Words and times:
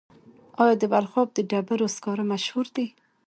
آیا 0.61 0.75
د 0.79 0.83
بلخاب 0.93 1.27
د 1.37 1.39
ډبرو 1.49 1.87
سکاره 1.95 2.23
مشهور 2.31 2.65
دي؟ 2.75 2.87